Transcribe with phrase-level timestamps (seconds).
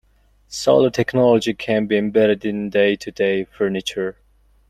[0.47, 4.17] Solar technology can be embedded in day to day furniture.